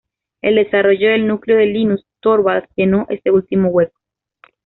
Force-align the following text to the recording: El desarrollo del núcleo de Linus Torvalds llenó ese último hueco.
El 0.41 0.55
desarrollo 0.55 1.09
del 1.11 1.27
núcleo 1.27 1.57
de 1.57 1.67
Linus 1.67 2.03
Torvalds 2.21 2.67
llenó 2.75 3.05
ese 3.07 3.29
último 3.29 3.67
hueco. 3.69 3.99